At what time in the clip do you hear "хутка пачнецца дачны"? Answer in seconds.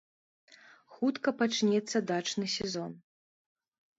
0.93-2.45